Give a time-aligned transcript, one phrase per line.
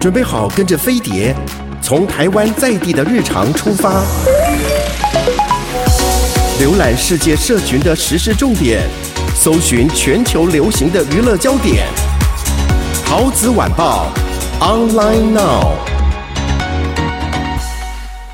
[0.00, 1.36] 准备好跟着飞碟，
[1.82, 4.02] 从台湾在地的日常出发，
[6.58, 8.80] 浏览世界社群的时事重点，
[9.34, 11.86] 搜寻全球流行的娱乐焦点。
[13.04, 14.10] 桃子晚报
[14.58, 15.74] ，online now。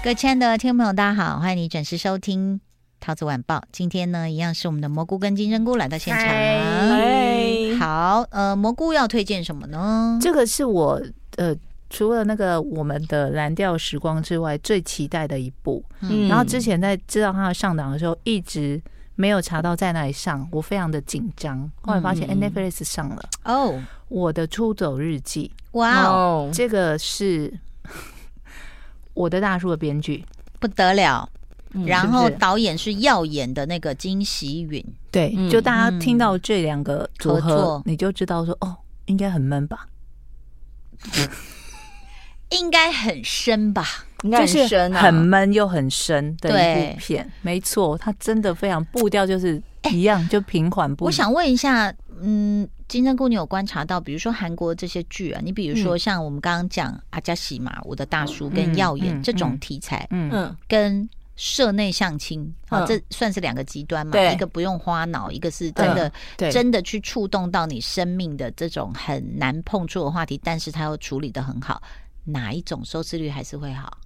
[0.05, 2.61] 各位亲爱的听众朋友，大家好，欢迎你准时收听
[3.01, 3.65] 桃子晚报。
[3.73, 6.25] 今天呢，一样是我们的蘑菇跟金针菇来到现场。
[6.25, 10.17] 嗨，好，呃，蘑菇要推荐什么呢？
[10.23, 11.03] 这个是我。
[11.37, 11.55] 呃，
[11.89, 15.85] 除了那个我们的蓝调时光之外，最期待的一部。
[16.01, 18.81] 嗯，然后之前在知道它要上档的时候，一直
[19.15, 21.71] 没有查到在哪里上，我非常的紧张。
[21.83, 25.51] 后来发现 Netflix 上了哦，我的出走日记。
[25.73, 27.53] 哇哦，这个是
[29.15, 30.25] 我的大叔的编剧，
[30.59, 31.29] 不得了。
[31.85, 34.83] 然后导演是耀眼的那个金喜允。
[35.11, 38.75] 对，就大家听到这两个组合，你就知道说哦，
[39.07, 39.87] 应该很闷吧。
[42.51, 43.85] 应该很深吧？
[44.23, 47.31] 应该很深，很闷又很深的一部片。
[47.43, 51.05] 没错，它真的非常步调就是一样，就平缓不。
[51.05, 61.09] 我想问一下，嗯，金针菇，你有观察到，比如说韩国这些剧啊，你比如说像我们刚刚讲阿加西嘛，我的大叔跟耀眼这种题材，嗯，跟。
[61.37, 64.13] 社内相亲，好，这算是两个极端嘛？
[64.13, 66.11] 对，一个不用花脑，一个是真的，
[66.51, 71.83] 真的去触动到你生命的这种很难碰触的话题，但是他又处理的很好，
[72.25, 73.99] 哪一种收视率还是会好？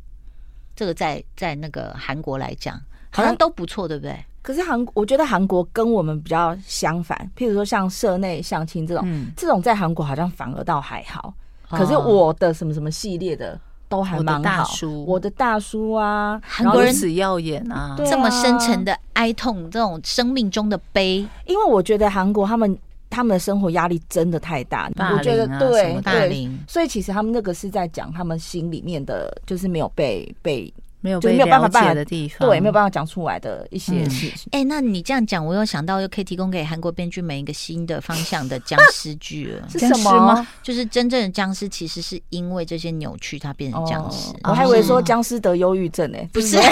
[0.75, 4.19] 这个在在那个韩国来讲，好像都不错，对不对？
[4.43, 11.33] 可是韩，我觉得韩国跟我们比较相反，譬如说像社内相亲这种，嗯，这种在韩国好像反而倒还好。
[11.69, 13.61] 可是我的什么什么系列的。
[13.91, 14.41] 都还蛮好。
[14.41, 21.17] 我的大叔，我的大叔啊，韩国人此耀眼啊，这么深沉的哀痛，这种生命中的悲。
[21.45, 22.79] 因为我觉得韩国他们
[23.11, 30.73] 他们的生活压力真的太大，我觉得对对，所以其实他们那个是在讲他们心里面的，就是没有被被。
[31.01, 34.49] 没有被了解的地方，对，没有办法讲出来的一些事情。
[34.53, 39.69] 哎、嗯欸，那你这样讲，我又想到又可以提供给韩国编剧们一个新的方向的僵尸剧了。
[39.73, 40.47] 是什么？
[40.63, 44.33] 就是真正的僵尸其实是因为这些扭曲，它变成僵尸。
[44.45, 46.59] 我还以为说僵尸得忧郁症呢、欸，不是？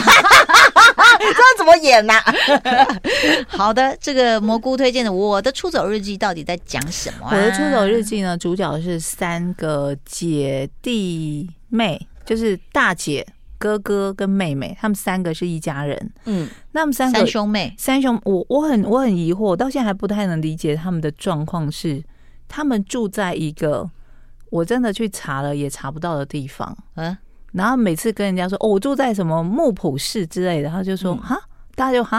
[1.18, 2.34] 这怎么演呢、啊？
[3.48, 7.30] 好的，这个蘑菇推荐的《我的出走日记》到底在讲什么、啊？
[7.34, 13.26] 我的出走日记呢，主角是三个姐弟妹，就是大姐。
[13.58, 16.12] 哥哥跟妹妹，他们三个是一家人。
[16.24, 22.02] 嗯，那么三个三兄妹，三兄，我我很我很疑惑，我到现在还不太能理解他们的状况是，
[22.46, 23.90] 他们住在一个
[24.50, 26.76] 我真的去查了也查不到的地方。
[26.94, 27.16] 嗯，
[27.52, 31.36] 然后每次跟人家说哦，我住在什么木浦市之类的，他就说哈，
[31.74, 32.18] 大家就哈，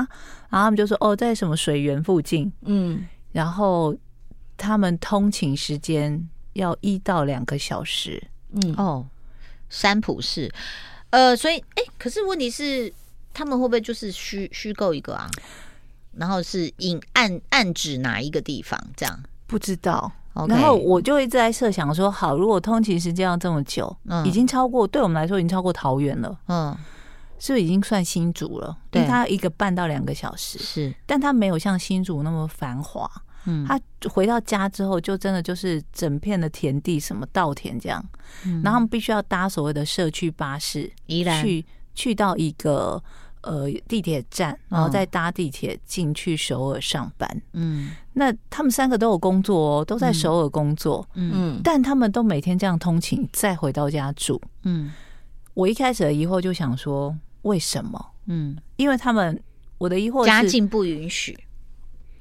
[0.49, 2.51] 然后他们就说哦，在什么水源附近。
[2.63, 3.95] 嗯，然后
[4.57, 8.21] 他们通勤时间要一到两个小时。
[8.51, 9.07] 嗯，哦，
[9.69, 10.51] 三浦市。
[11.09, 12.93] 呃，所以，哎、欸，可是问题是，
[13.33, 15.29] 他们会不会就是虚虚构一个啊？
[16.17, 18.79] 然后是隐暗暗指哪一个地方？
[18.95, 20.11] 这样不知道。
[20.47, 26.77] 然后我就一直在设想说，好，如果通勤时间要这么久，嗯，已经超过对我们来说已经超过桃园了，嗯，
[27.39, 28.77] 是不是已经算新竹了？
[28.89, 33.09] 对，它一个半到两个小时是，但它没有像新竹那么繁华。
[33.45, 33.79] 嗯，他
[34.09, 38.03] 回到家之后，就真的就是整片的田地，什么稻田这样。
[38.45, 40.91] 嗯，然后他们必须要搭所谓的社区巴士，
[41.41, 43.01] 去去到一个
[43.41, 47.41] 呃地铁站，然后再搭地铁进去首尔上班。
[47.53, 51.07] 嗯，那他们三个都有工作哦，都在首尔工作。
[51.13, 54.41] 嗯，但他们都每天这样通勤，再回到家住。
[54.63, 54.91] 嗯，
[55.53, 58.13] 我一开始的疑惑就想说，为什么？
[58.27, 59.41] 嗯，因为他们
[59.77, 61.37] 我的疑惑是家境不允许。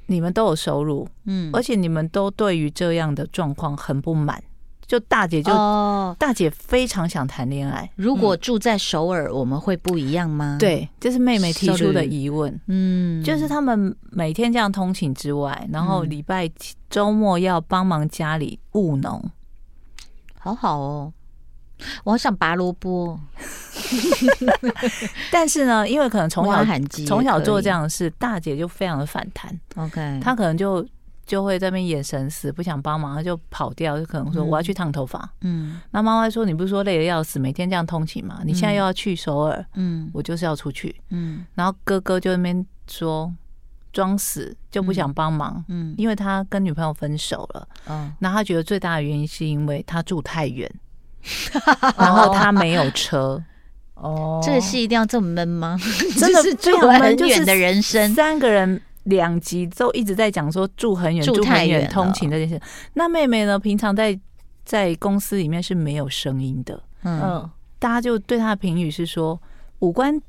[0.08, 4.42] 你们都有收入，嗯，而且你们都对于这样的状况很不满。
[4.86, 7.90] 就大姐就，哦，大姐非常想谈恋爱。
[7.94, 10.56] 如果住在首尔，我们会不一样吗？
[10.58, 12.58] 对，这是妹妹提出的疑问。
[12.68, 16.50] 嗯，就是他们每天这样通勤之外，然后礼拜
[16.88, 19.22] 周末要帮忙家里务农，
[20.38, 21.12] 好好哦。
[22.04, 23.18] 我好想拔萝卜，
[25.30, 26.64] 但是呢，因为可能从小
[27.06, 29.58] 从小做这样的事，大姐就非常的反弹。
[29.76, 30.86] OK，她可能就
[31.26, 35.28] 就会在那边眼神死，不想帮忙，她就跑掉，就可能说我要去烫头发。
[35.42, 38.40] 嗯，那妈妈说你不是说累得要死，每天这样通勤嘛？
[38.44, 40.94] 你现在又要去首尔，嗯，我就是要出去。
[41.10, 43.32] 嗯，然后哥哥就在那边说
[43.92, 45.64] 装死，就不想帮忙。
[45.68, 47.68] 嗯，因为他跟女朋友分手了。
[47.88, 50.70] 嗯，那他觉得最大的原因是因为他住太远。
[51.98, 53.42] 然后他没有车
[53.94, 55.76] 哦，这个戏一定要这么闷吗？
[56.18, 62.60] 真的是住很远的人生，三个人两集都一直在讲说住很远、住很远、通勤这件事。
[62.94, 63.58] 那妹妹呢？
[63.58, 64.18] 平常在
[64.64, 66.80] 在公司里面是没有声音的。
[67.02, 67.48] 嗯，
[67.78, 69.40] 大家就对她的评语是说，
[69.80, 70.20] 五官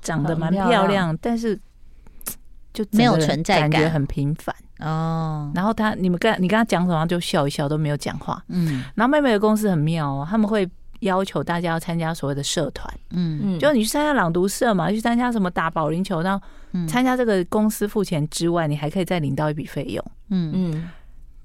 [0.00, 1.58] 长得蛮漂亮，但是
[2.74, 5.50] 就没有存在感，感觉很平凡哦。
[5.54, 8.42] 然后他，你们跟你跟他讲什么，就笑一笑，都没有讲话。
[8.48, 10.68] 嗯，然后妹妹的公司很妙哦，他们会
[11.00, 12.92] 要求大家要参加所谓的社团。
[13.10, 16.46] 嗯嗯，就你去参加朗读社嘛，去参加什么打保龄球，然后
[16.86, 20.04] 参加这个公司付钱之外，你还可以再领到一笔费用。
[20.30, 20.88] 嗯嗯。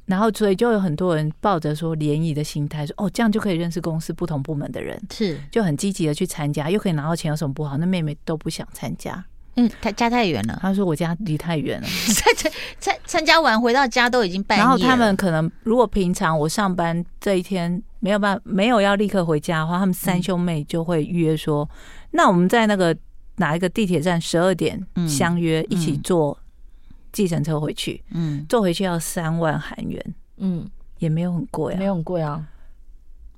[0.05, 7.75] 然后，所以就有很多人抱着说联谊的心态，说哦，这样就可以认识公司不同部门的人，是就很积极的去参加，又可以拿到钱，有什么不好？
[7.75, 9.21] 那妹妹都不想参加，
[9.57, 10.57] 嗯，他家太远了。
[10.61, 14.63] 他说我家离太远了， 参参参加完回到家都已经半夜。
[14.63, 21.77] 然后他们可能如果平常我上班这一天没有办法没有要立刻回家的话，他们三兄妹就会约说，嗯、
[22.11, 22.95] 那我们在那个
[23.35, 26.37] 哪一个地铁站十二点相约一起坐。
[27.13, 30.69] 计程车回去，嗯，坐回去要三万韩元，嗯，
[30.99, 32.45] 也没有很贵啊，没有很贵啊，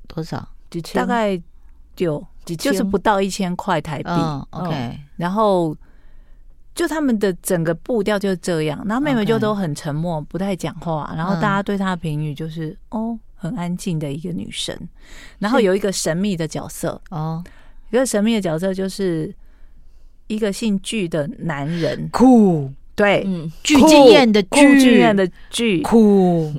[0.06, 0.46] 多少？
[0.70, 1.00] 几千？
[1.00, 1.40] 大概
[1.96, 2.22] 就
[2.58, 4.10] 就是不到一千块台币
[4.50, 5.00] ，OK。
[5.16, 5.74] 然后
[6.80, 14.74] 就他们的整个步调就是这样，然后妹妹就都很沉默，不太讲话，然后大家对她的评语就是哦，很安静的一个女生。
[15.40, 17.02] 然后有一个神秘的角色。
[17.10, 17.44] 哦，
[17.90, 19.36] 一个神秘的角色就是
[20.28, 22.72] 一个姓具的男人，酷。
[22.96, 23.28] 对，
[23.62, 26.54] 具经验的具，经验的具，酷。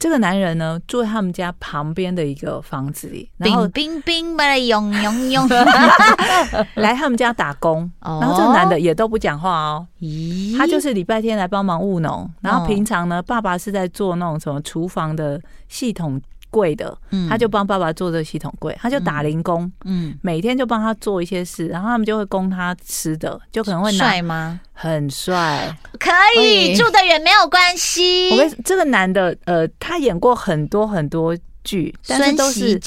[0.00, 5.48] 这个男人呢，住在他们家旁边的一个房子里，然后冰冰把用用用
[6.76, 7.88] 来他们家打工。
[8.00, 16.20] 然后这个男的也都不讲话哦，咦，他就是礼拜天来帮忙务农，然后平常呢，爸爸是在做那种什么厨房的系统。
[16.50, 16.96] 贵的，
[17.28, 24.60] 他就帮爸爸做这个系统柜，他就打零工，嗯，每天就帮他做一些事，然后他们就会供他吃的，就可能会帅吗？
[24.72, 26.10] 很帅，可
[26.40, 28.30] 以住得远没有关系。
[28.30, 32.80] 我跟这个男的，呃，他演过很多很多剧，但是都是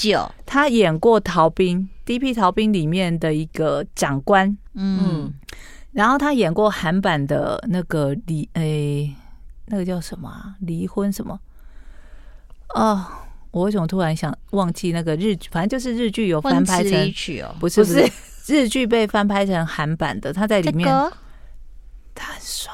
[0.44, 2.34] 他演过《逃兵》D.P.
[2.34, 5.32] 逃兵里面的一个长官，嗯，
[5.92, 9.14] 然后他演过韩版的那个离，诶，
[9.66, 10.56] 那个叫什么啊？
[10.60, 11.38] 离婚什么？
[12.74, 13.06] 哦。
[13.54, 15.48] 我为什么突然想忘记那个日剧？
[15.52, 16.90] 反正就是日剧有翻拍成，
[17.60, 18.10] 不是不是。
[18.48, 20.86] 日剧被翻拍成韩版的，他在里面，
[22.14, 22.72] 他很帅，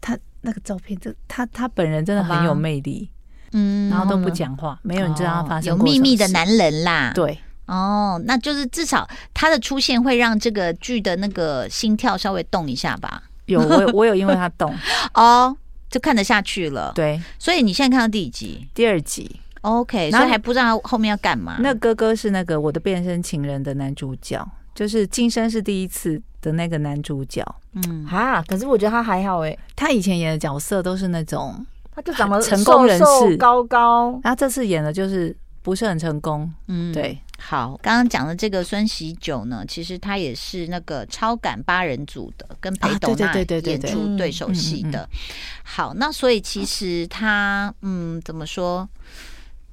[0.00, 3.10] 他那个照片，这他他本人真的很有魅力，
[3.52, 13.22] 嗯，然后都不讲话，没有人知道他发生有秘密的男人啦，对，哦，那就是至少他的出现会让这个剧的那个心跳稍微动一下吧？
[13.44, 14.74] 有，我我有因为他动。
[15.12, 15.54] 哦。
[15.92, 18.68] 就看得下去了，对，所以你现在看到第几集？
[18.72, 21.58] 第二集，OK，然后还不知道后面要干嘛。
[21.60, 24.42] 那哥哥是那个我的变身情人的男主角，
[24.74, 27.44] 就是今生是第一次的那个男主角。
[27.74, 36.50] 嗯，哈，可是我觉得他还好哎，他以前演的角色都是那种，他就长得成功人士，高高，然后这次演的就是不是很成功。
[36.68, 37.18] 嗯，对。
[37.44, 45.06] 好，刚刚讲的这个孙喜九呢，其实他也是那个超感八人组的，跟裴斗娜演出对手戏的。
[45.64, 48.88] 好，那所以其实他，嗯，怎么说？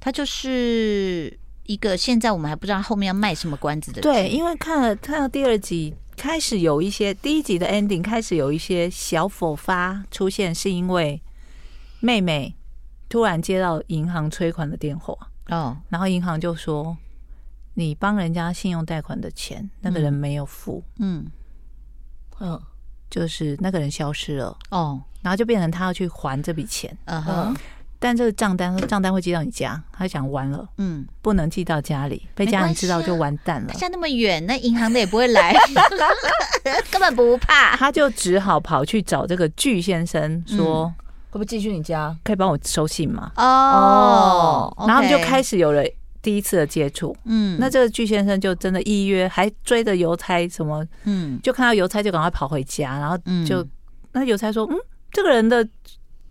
[0.00, 4.02] 他就是一个现在我们还不知道后面要卖什么关子的。
[4.02, 11.22] 对，因为看了看到第二集开始有一些第一集的 ending 开始有一些小火花出现，是因为
[12.00, 12.52] 妹妹
[13.08, 15.14] 突然接到银行催款的电话
[15.46, 16.96] 哦，然后银行就说。
[17.80, 21.24] 你帮人家信用贷款的钱，那个人没有付，嗯，
[22.38, 22.60] 嗯，
[23.08, 27.56] 就是那个人消失了，哦，然后就变成他要去还这笔钱，嗯哼，
[27.98, 33.72] 但这个账单账单会寄到你家，他想完了，嗯，不能寄到家里，被家人知道就完蛋了。
[33.72, 35.56] 家那么远，那银行的也不会来，
[36.92, 40.92] 根本不怕，他就只好跑去找这个巨先生，说
[41.30, 43.32] 可不可以寄去你家，可以帮我收信吗？
[43.36, 45.82] 哦，然后就开始有了。
[46.22, 53.70] 第一次的接触，嗯，那这个具先生就真的预约，还追着邮差什么，嗯，就看到邮差就赶快跑回家，然后就、嗯、
[54.12, 54.76] 那邮差说，嗯，
[55.12, 55.66] 这个人的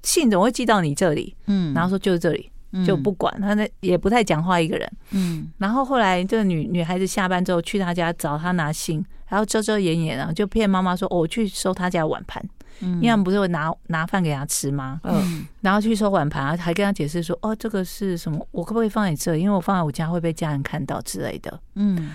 [0.04, 1.36] 信怎么会寄到你这里？
[1.48, 2.52] 嗯，然后说就是这里，
[2.86, 12.44] 就不管他那也不太讲话一个人，嗯，然后后来这个女女孩子下班之后去他家找他拿信，然后遮遮掩掩然后，就骗妈妈说，哦，我去收他家碗盘。
[12.82, 15.00] 因为他们不是会拿拿饭给他吃吗？
[15.04, 18.48] 嗯，然后去收碗盘，还跟他解释说：“哦，这个是什么？
[18.52, 19.36] 我可不可以放在这？
[19.36, 22.14] 因为我放在我家会被家人看到之类的。”嗯，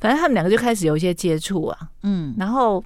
[0.00, 1.78] 反正他们两个就开始有一些接触啊。
[2.02, 2.82] 嗯，然后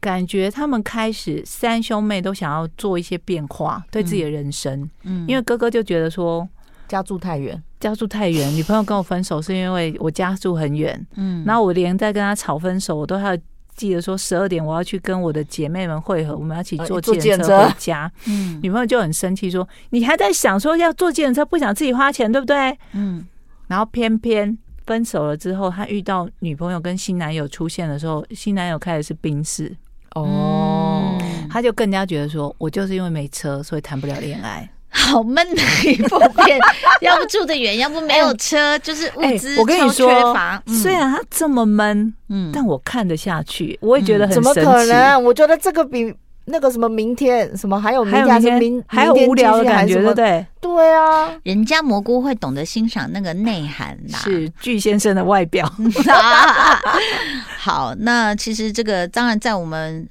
[0.00, 4.88] 感觉他们开始三兄妹都想要做一些变化，对自己的人生。
[5.04, 6.48] 嗯，因为哥哥就觉得说
[6.88, 11.06] 家住太远，家住太远，女朋友跟我分手是因为我家住很远。
[11.16, 13.36] 嗯，然后我连在跟他吵分手，我都要。
[13.80, 18.12] 记得说十二点我要去跟我的姐妹们会合，我们要一起坐计程车回家。
[18.26, 23.26] 嗯，女朋友就很生气说：“你还在想说要坐计程车，不想自己花钱，对不对？”嗯，
[23.68, 29.74] 然后偏偏分手了之后，他遇到女朋友跟新男友出现的时候，新男友开的是宾士。
[30.14, 31.16] 哦，
[31.48, 34.70] 他就更加觉得说，我就是因为没车，所以谈不了恋爱。
[35.00, 36.58] 好闷的一部片，
[37.00, 40.62] 要不住得远，要不没有车， 就是物资我跟你说缺乏。
[40.66, 44.54] 虽然它这么闷，嗯，但我看得下去，我也觉得很神奇。
[44.54, 45.18] 怎么可能？
[45.24, 46.14] 我觉得这个比
[46.44, 50.46] 那个什么明天什么还有明天还有明还有无聊的感觉，对不对？
[50.60, 54.18] 对啊，人家蘑菇会懂得欣赏那个内涵啦。
[54.18, 55.70] 是巨先生的外表。
[57.58, 60.08] 好，那其实这个当然在我们。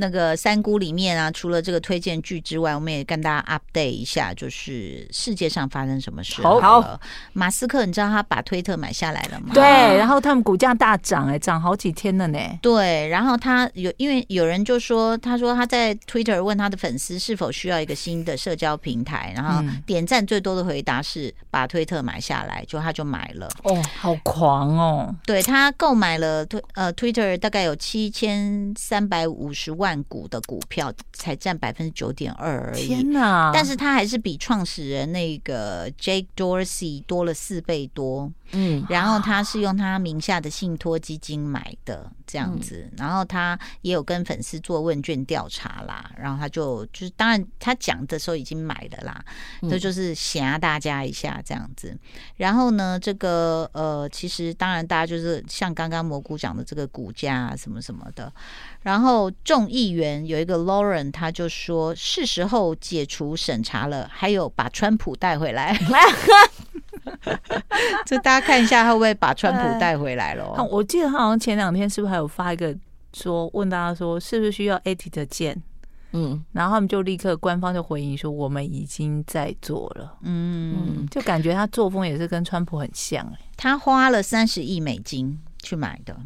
[0.00, 6.40] 那个三姑里面啊，除了这个推荐剧之外，我们也跟大家 update 一下，就是世界上发生什么事。
[6.40, 6.98] 好，
[7.34, 9.50] 马斯克，你知道他把推特买下来了吗？
[9.52, 12.38] 对，然后他们股价大涨，哎，涨好几天了呢。
[12.62, 23.46] 对，然后他有，因为有人就说，他说他在 Twitter 问他的粉丝是否需要一个新的社交平台，然后点赞最多的回答是把推特买下来，就他就买了。
[23.64, 25.14] 哦，好狂哦！
[25.26, 29.89] 对，他购买了推呃 Twitter 大概有七千三百五十万。
[30.04, 33.50] 股的股票才占百分之九点二而已，天哪！
[33.54, 38.30] 但是他还是比创始人那个 Jake Dorsey 多了四倍多。
[38.52, 49.24] 嗯，然后他是用他名下的信托基金买的这样子，嗯、然后他也有跟粉丝做问卷调查啦，然后他就就是当然他讲的时候已经买了啦，
[49.62, 51.96] 这、嗯、就是吓大家一下这样子。
[52.38, 58.32] 然后呢，这个呃，其实当然大家就是像刚刚蘑菇讲的这个股价啊什么什么的。
[58.82, 65.76] 然后众议员有一个 Lauren，他就说是时候解除审查了，还有把川普带回来。
[68.04, 70.54] 这大家看一下，他会不会把川普带回来了？
[70.70, 72.76] 我记得他好像前两天是不是还有发一个
[73.14, 75.60] 说问大家说是不是需要 edit 键？
[76.12, 80.16] 嗯，然后他们就立刻官方就回应说我们已经在做了。
[80.22, 83.44] 嗯，就感觉他作风也是跟川普很像哎、欸。
[83.56, 86.16] 他花了三十亿美金去买的。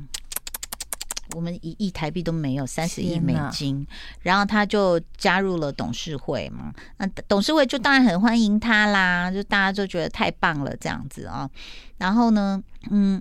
[1.34, 3.86] 我们一亿台币都没有，三十亿美金，
[4.20, 6.72] 然后他就加入了董事会嘛。
[6.98, 11.50] 那董事会就当然很欢迎他啦，就大家就觉得太棒了这样子啊。
[11.98, 13.20] 然后呢，嗯，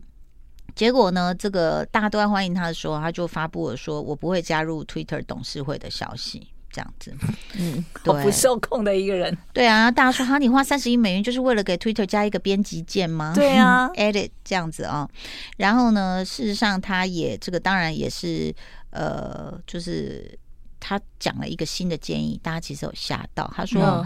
[0.75, 6.52] 结果呢，这个大家都在欢迎他的时候，他就发布了说我不会加入 Twitter 董事会的消息。
[6.73, 7.15] 这样子，
[7.59, 9.37] 嗯，我不受控的一个人。
[9.53, 13.31] 对啊，大家说哈，你花三十亿美元就是为了给 Twitter 加一个编辑键吗？
[13.35, 15.09] 对啊， edit 这样子啊、哦。
[15.57, 18.51] 然后呢，事实上他也这个当然也是
[18.89, 20.37] 呃，就是
[20.79, 23.53] 他讲了一个新的建议，大家其实有吓到。
[23.55, 24.05] 他说，嗯、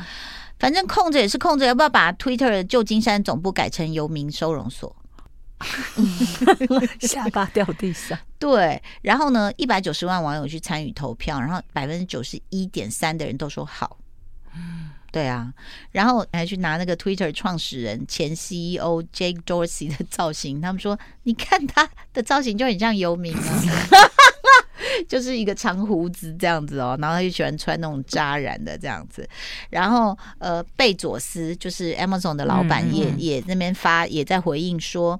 [0.59, 4.93] 反正空着也是空着，要不要把 Twitter 的旧金山总部改成游民收容所？
[7.02, 8.18] 下巴掉地上。
[8.38, 13.98] 对，然后呢，一百九十万网友去参与投票，然后百分之九十一点三的人都说好。
[15.12, 15.52] 对啊，
[15.92, 23.42] 然后还去拿那个 Twitter 创始人前 CEO Jake Dorsey 的造型，他们说，你看他的造型就很像游民啊。
[25.08, 29.27] 就是一个长胡子这样子哦，然后他就喜欢穿那种扎染的这样子，
[29.70, 35.20] 然后呃，贝佐斯就是 Amazon 的老板也、嗯嗯、也那边发也在回应说。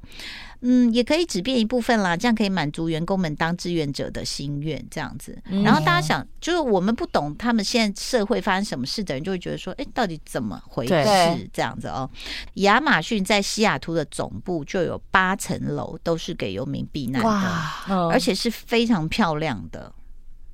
[0.62, 5.38] 嗯，也可以只变一部分啦，这样可以满足员工们当志愿者的心愿，这样子。
[5.64, 11.50] 然后大家想，就是我们不懂他们现在社会发生什么事的人，就会觉得说，哎，到底怎么回事？
[11.54, 12.10] 这样子哦。
[12.56, 19.94] 亚马逊在西雅图的总部就有八层楼都是给游民避难的，哇，而且是非常漂亮的，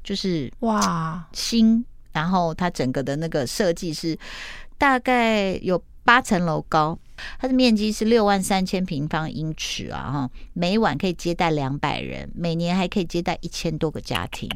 [0.04, 4.18] 就是哇新，然后它整个的那个设计是
[4.78, 6.98] 大概有八层楼高。
[7.40, 14.50] 它的面积是六万三千平方英尺啊，哈，每晚可以接待两百人，每年还可以接待一千多个家庭。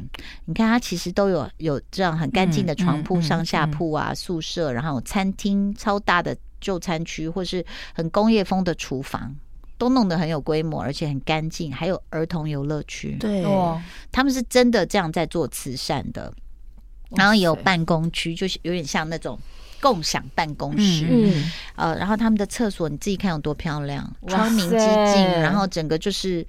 [0.44, 7.64] 你看，它其实都有有这样很干净的床铺、上下铺啊，宿舍，然后餐厅、超大的就餐区，或是
[7.94, 9.34] 很工业风的厨房，
[9.78, 13.16] 都弄得很有规模，而且很干净，还有儿童游乐区。
[13.18, 13.42] 对，
[14.10, 16.30] 他们是真的这样在做慈善的，
[17.10, 19.38] 然后也有办公区，就是有点像那种。
[19.80, 26.46] 共享办公室，嗯，呃，然后他们的厕所你自己看有多漂亮，窗明几净，然后整个就是，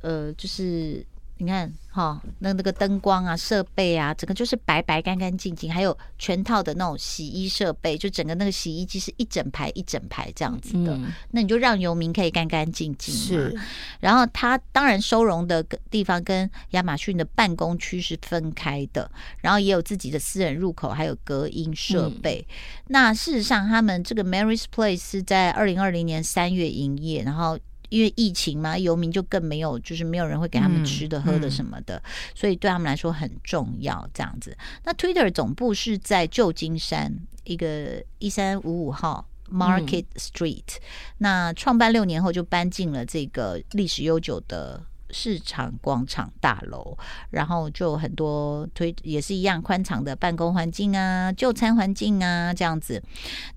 [0.00, 1.04] 呃，就是。
[1.38, 10.94] 你看，哈，那那个灯光啊、设备啊，整个就是白白干干净净，还有全套的那种洗衣设备，就整个那个洗衣机是一整排一整排这样子的。
[10.94, 13.12] 嗯、那你就让游民可以干干净净。
[13.12, 13.58] 是，
[13.98, 15.60] 然后他当然收容的
[15.90, 19.10] 地方跟亚马逊的办公区是分开的，
[19.40, 22.46] 然后也有自己的私人入口，还有隔音设备。
[22.48, 22.54] 嗯、
[22.88, 27.58] 那事实上，他们这个 Mary's Place 是在二零二零年三月营业，然后。
[27.92, 32.02] 因为疫情嘛，游民就更没有，就是没有人会给他们吃的、喝的什么的，
[32.34, 34.08] 所以对他们来说很重要。
[34.14, 40.78] 这样子，那 Twitter 总部是在旧金山一个一三五五号 Market Street，
[41.18, 44.82] 那创办六年后就搬进了这个历史悠久的。
[45.12, 46.96] 市场广场大楼，
[47.30, 53.00] 然后就很多推也是一样宽敞的办公环境啊，就餐环境啊这样子。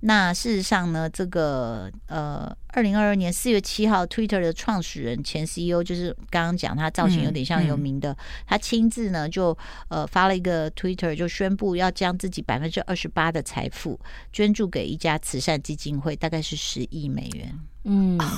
[0.01, 9.57] 那事实上呢，这个呃，二零二二年四月七号，Twitter 的创始人前 CEO 就是刚刚讲他造型有点像有名的，嗯嗯、他亲自呢就
[9.87, 13.99] 呃发了一个 Twitter，就宣布要将自己百分之二十八的财富
[14.33, 17.57] 捐助给一家慈善基金会，大概是十亿美元。
[17.85, 18.19] 嗯。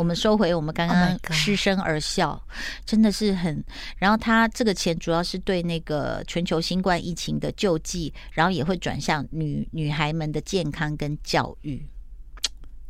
[0.00, 2.40] 我们收回我们刚刚失声而笑，oh、
[2.86, 3.62] 真的是很。
[3.98, 11.86] 然后他这个钱主要是对那个全球新冠疫情的救济，然后也会转向女女孩们的健康跟教育。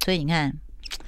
[0.04, 0.56] 所以你看，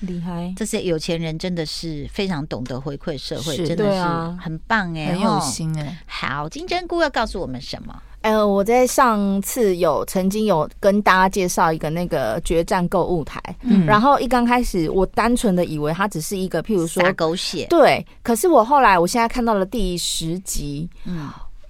[0.00, 4.02] 厉害，这些有钱人真的是非常懂得回馈社会，真的是
[4.42, 6.02] 很棒哎，很有心哎。
[6.04, 8.02] 好，金针菇要告诉我们什么？
[8.22, 18.04] 呃，我在上次有曾经有跟大家介绍一个那个决战购物台，嗯，然后一刚开始我单纯的以为它只是一个，譬如说狗血，对。
[18.22, 21.28] 可是我后来我现在看到了第十集，嗯，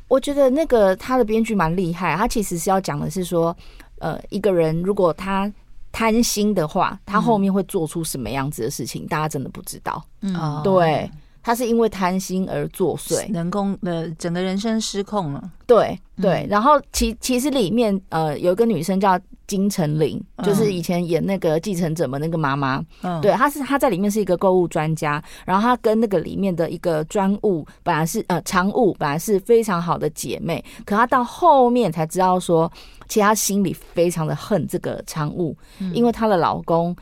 [0.09, 3.56] 我觉得那个他的编剧蛮厉害，他其实是要讲的是说，
[3.99, 5.50] 呃，一个人如果他
[5.90, 11.11] 贪心的话，他后面会做出什么样子的事情，大家真的不知道，嗯，对。
[11.43, 15.51] 他是因为贪心而作祟，人工呃整个人生失控了。
[15.67, 22.85] 对对，然后其其实里面呃有一个女生叫金城玲，就是以前演那个继承者们那个妈妈。
[23.03, 32.71] 嗯，对，她是她在里面是一个购物专家，然后她跟那个里面的一个专务本来是呃常务本来是非常好的姐妹，可她到后面才知道说，
[33.09, 35.57] 其实她心里非常的恨这个常务，
[35.95, 36.95] 因为她的老公。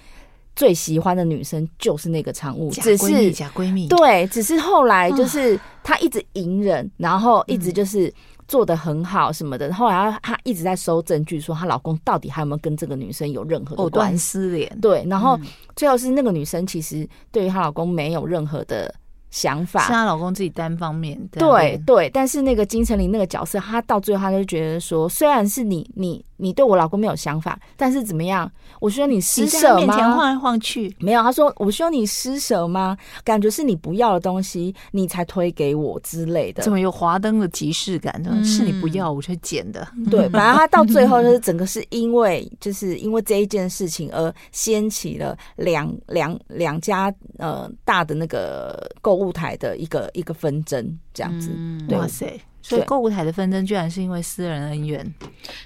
[0.57, 3.88] 最喜欢的女生就是那个常务，只是假闺蜜。
[3.88, 8.12] 对，只是后来就是她一直隐忍，然后一直就是
[8.47, 9.73] 做的很好什么的。
[9.73, 13.76] 后来她一直在收证据，说她老公到底还有没有跟这个女生有任何？
[13.76, 14.80] 藕断丝连。
[14.80, 15.38] 对，然后
[15.76, 18.93] 最后是那个女生其实对于她老公没有任何的
[19.30, 21.21] 想法，是她老公自己单方面。
[21.32, 26.25] 对对，但是那个金城林那个角色，她到最后她就觉得说，虽然是你你。
[26.43, 28.50] 你对我老公没有想法，但是怎么样？
[28.78, 29.80] 我需要你施舍吗？
[29.80, 31.23] 面前晃来晃去，没有。
[31.23, 32.97] 她说：“我需要你施舍吗？
[33.23, 38.10] 感觉是你不要的东西，你才推给我之类的。”怎么有华灯的即视感？
[38.25, 39.86] 嗯、是你不要我去捡的。
[40.10, 51.52] 对，反正她到最后就是整个是因为就是因为这一件事情而掀起了两两两家呃大的那个购物台的一个一个纷争，这样子。
[51.54, 52.41] 嗯、哇塞！
[52.63, 55.15] 所以购物台的纷争居然是因为私人恩怨，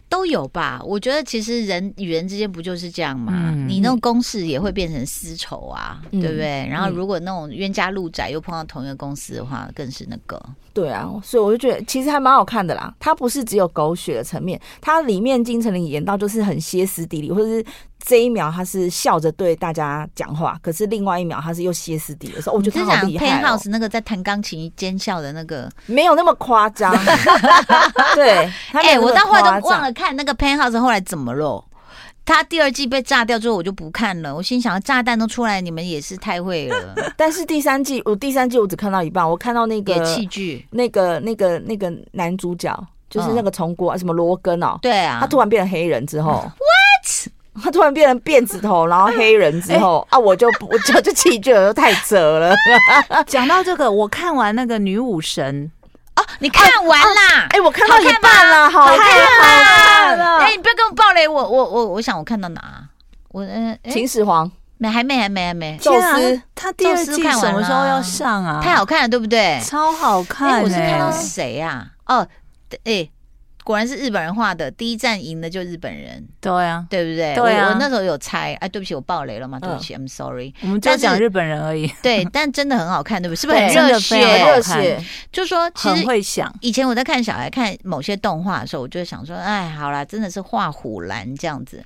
[0.09, 0.81] 都有吧？
[0.85, 3.33] 我觉得其实人与人之间不就是这样吗？
[3.53, 6.65] 嗯、你那种公事也会变成私仇啊，嗯、对不对？
[6.71, 10.41] 然后如果那种冤家路窄又碰到同一个公司的话，更是那个。
[10.73, 12.95] 对啊，所以我就觉得其实还蛮好看的啦。
[13.01, 17.65] 它不是只有狗血的层面，它里面金城林演到就是很歇斯底里，或者是
[18.05, 23.31] 这一秒他是笑着对大家讲话，可是另外一秒他是又歇斯底里的时候，我觉得他好厉害哦。
[23.31, 26.95] Penthouse 那个在弹钢琴奸笑的那个没有那么夸张，
[28.15, 28.51] 对。
[28.73, 31.65] 哎，我到后来都忘了看那个 Penthouse 后来怎么了。
[32.27, 34.35] 他第二季被炸掉之后，我就不看了。
[34.35, 36.95] 我心想，炸弹都出来，你们也是太会了。
[37.19, 42.75] 但是第三季，我第三季我只看到一半，我看到那个器具，那个那个那个男主角，
[43.11, 46.51] 就是那个虫国、哦、什么罗根哦，对啊，他突然变成黑人之后？
[47.63, 52.55] 他突然变成辫子头，然后黑人之后、欸、啊，我就我就就器具了，太扯了。
[53.27, 55.71] 讲到这个，我看完那个女武神。
[56.17, 57.47] 哦，你看完啦？
[57.51, 60.39] 哎，我看到一半了，好看了。
[60.39, 62.61] 哎，你不要跟我爆雷，我我我我想我看到哪？
[63.31, 65.77] 我呃，秦始皇没还没还没还没。
[65.79, 68.61] 宙斯，他第二季什么时候要上啊？
[68.63, 69.61] 太好看了，对不对？
[69.65, 70.63] 超好看。
[70.63, 71.87] 我是看到谁呀？
[72.07, 72.27] 哦，
[72.85, 73.09] 哎。
[73.65, 77.35] 果然是日本人画的，第一站赢的就日本人，对啊，对不对？
[77.35, 80.53] 对啊，我那时候有猜，哎，对不起，我爆雷了嘛，对不起，I'm sorry。
[80.61, 83.41] 我们就讲日本人而已， 对，但真的很好看，对不对？
[83.41, 84.45] 是不是很热血？
[84.45, 86.55] 热血，就说其实很会想。
[86.61, 91.83] 以前我在看小孩看某些动画的时候，我就会想说，哎，好啦，真的是画虎兰这样子。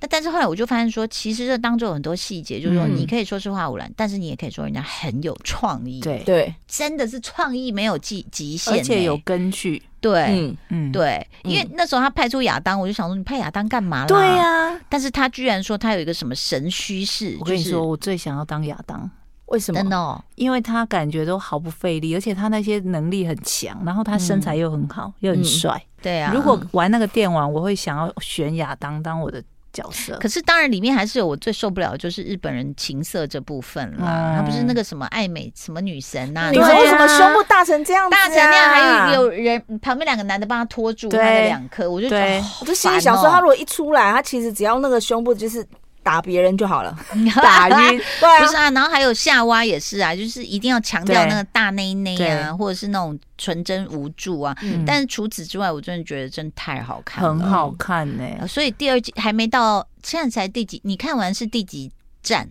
[0.00, 6.00] 但但是后来我就发现说，其实这当中有很多细节，就是说你可以说是画虎蓝，但是你也可以说人家很有创意。
[6.00, 9.82] 对对，真的是创意没有极极限，而且有根据。
[10.00, 14.06] 对，嗯嗯，对，因为那时候他派出亚当，我就想说你派亚当干嘛啦？
[14.06, 17.36] 对呀，但是他居然说他有一个什么神虚势。
[17.38, 19.10] 我跟你说，我最想要当亚当，
[19.46, 19.78] 为什么？
[19.78, 25.84] 真的，因为他感觉都毫不费力，而且他那些能力很强，然后他身材又很好，又很帅。
[26.00, 29.44] 对啊，如果玩那个电玩，我会想要选亚当当我的。
[29.72, 30.16] 角色。
[30.18, 34.34] 可是当然里面还是有我最受不了，就是日本人情色这部分啦。
[34.36, 36.50] 他不是那个什么爱美什么女神呐？
[36.50, 38.08] 女神为什么胸部大成这样？
[38.10, 45.66] 大成那样，还有有人旁边两个男的帮他拖住他的两颗，我就觉得，我就心里想说，他如果一出来，他其实只要那个胸部就是。
[46.02, 46.96] 打别人就好了，
[47.42, 54.56] 打晕 不是啊，然后还有夏娃也是啊，就是一定要强调那个大内内啊，或者是那种纯真无助啊。
[54.86, 58.46] 但是除此之外，我真的觉得真的太好看了，很好看呢。
[58.48, 60.80] 所以第二季还没到，现在才第几？
[60.84, 61.90] 你看完是第几
[62.22, 62.48] 战？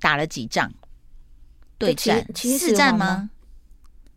[0.00, 0.70] 打了几仗？
[1.78, 3.30] 对战四战吗？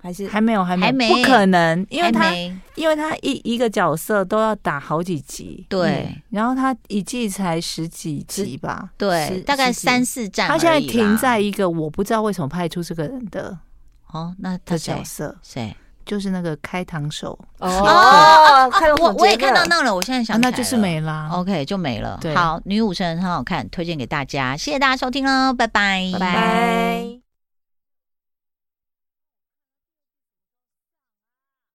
[0.01, 2.31] 还是还没有，还没，不可能，因为他
[2.75, 10.47] 因为他一一个角色都要打好几集，对，然后他一季才十几集吧，对，大概三四站。
[10.47, 13.57] 他现在停在一个我不知道为什么派出这个人的
[14.11, 15.35] 哦，那他角色。
[15.43, 15.75] 谁？
[16.05, 17.37] 就是那个开膛手。
[17.59, 18.67] 哦，
[18.99, 22.19] 我我也看到那了，我现在想那就是没啦，OK 就没了。
[22.33, 27.18] 好，女武神很好看，推荐给大家，谢谢大家收听喽，拜拜，拜拜。